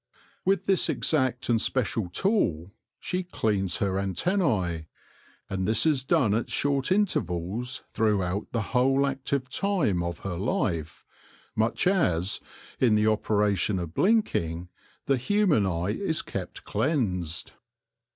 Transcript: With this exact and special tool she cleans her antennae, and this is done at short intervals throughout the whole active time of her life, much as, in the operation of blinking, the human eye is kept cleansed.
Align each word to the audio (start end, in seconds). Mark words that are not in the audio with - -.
With 0.45 0.65
this 0.65 0.89
exact 0.89 1.47
and 1.47 1.61
special 1.61 2.09
tool 2.09 2.71
she 2.99 3.21
cleans 3.21 3.77
her 3.77 3.99
antennae, 3.99 4.87
and 5.47 5.67
this 5.67 5.85
is 5.85 6.03
done 6.03 6.33
at 6.33 6.49
short 6.49 6.91
intervals 6.91 7.83
throughout 7.93 8.51
the 8.51 8.63
whole 8.73 9.05
active 9.05 9.47
time 9.47 10.01
of 10.01 10.21
her 10.21 10.37
life, 10.39 11.05
much 11.55 11.85
as, 11.85 12.39
in 12.79 12.95
the 12.95 13.05
operation 13.05 13.77
of 13.77 13.93
blinking, 13.93 14.69
the 15.05 15.17
human 15.17 15.67
eye 15.67 15.89
is 15.91 16.23
kept 16.23 16.63
cleansed. 16.63 17.51